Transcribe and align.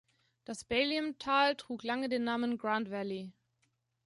Das 0.45 0.63
Baliem-Tal 0.63 1.55
trug 1.57 1.83
lange 1.83 2.09
den 2.09 2.23
Namen 2.23 2.57
"Grand 2.57 2.89
Valley". 2.89 3.31